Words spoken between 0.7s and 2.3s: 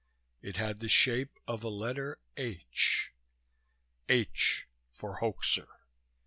the shape of a letter